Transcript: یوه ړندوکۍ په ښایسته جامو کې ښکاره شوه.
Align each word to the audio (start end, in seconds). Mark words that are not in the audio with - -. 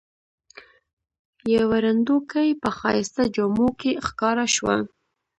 یوه 1.55 1.77
ړندوکۍ 1.85 2.49
په 2.61 2.69
ښایسته 2.77 3.23
جامو 3.35 3.67
کې 3.79 3.91
ښکاره 4.07 4.45
شوه. 4.55 4.77